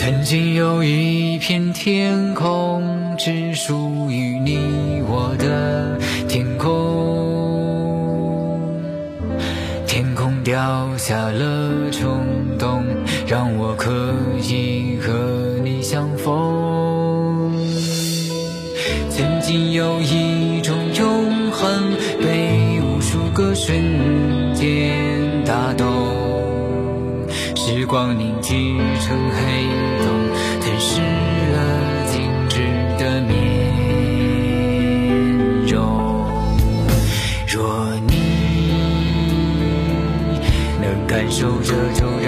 [0.00, 2.82] 曾经有一片天空，
[3.18, 6.72] 只属于你我的天空。
[9.86, 12.18] 天空掉下了冲
[12.58, 12.82] 动，
[13.26, 15.12] 让我可以和
[15.62, 17.52] 你相逢。
[19.10, 21.92] 曾经有一种永恒，
[22.22, 24.99] 被无数个瞬间。
[27.90, 29.66] 光凝聚成黑
[30.04, 30.06] 洞，
[30.60, 31.56] 吞噬了
[32.06, 32.60] 静止
[32.96, 33.34] 的面
[35.66, 35.74] 容。
[37.48, 38.14] 若你
[40.80, 42.19] 能感受这种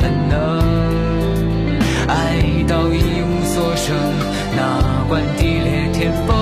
[0.00, 0.36] 本能。
[2.08, 3.94] 爱到一无所剩，
[4.56, 6.34] 哪管地裂天崩，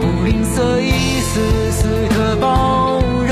[0.00, 3.30] 不吝啬一丝丝的包容。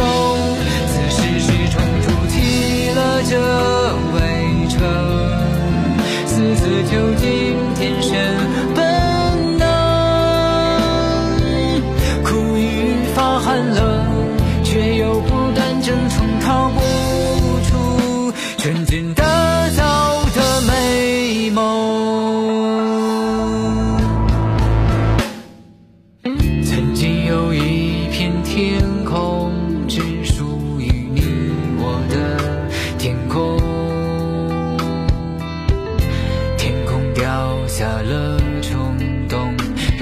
[0.86, 3.32] 此时是冲筑起了这
[4.14, 4.18] 围
[4.68, 4.78] 城，
[6.26, 7.24] 丝丝纠结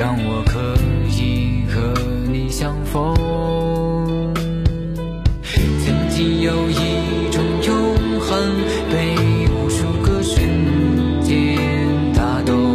[0.08, 0.58] 让我可
[1.20, 1.92] 以和
[2.32, 3.14] 你相逢。
[5.84, 8.40] 曾经有一种永恒，
[8.90, 9.14] 被
[9.52, 11.58] 无数个瞬间
[12.14, 12.74] 打动。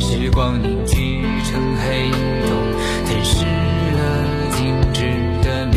[0.00, 2.08] 时光凝聚成黑
[2.48, 2.56] 洞，
[3.04, 4.00] 吞噬了
[4.56, 5.04] 静止
[5.46, 5.76] 的面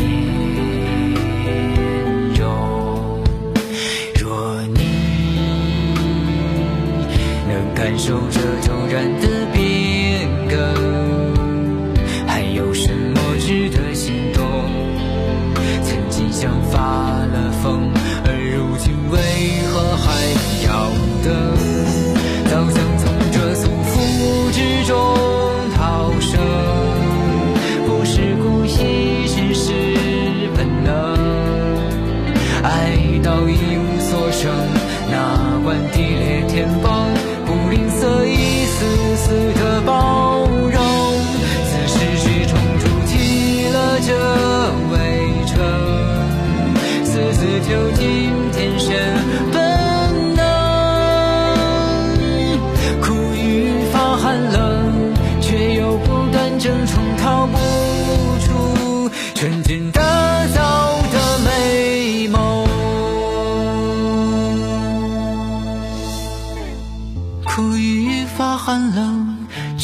[2.34, 2.40] 容。
[4.22, 4.24] 若
[4.74, 4.80] 你
[7.50, 9.37] 能感受这骤然的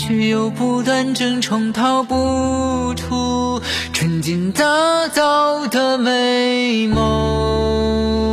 [0.05, 3.61] 却又不断争宠，逃不出
[3.93, 8.32] 纯金打造的美梦。